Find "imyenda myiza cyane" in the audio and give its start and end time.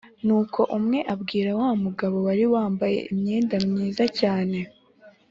3.11-4.57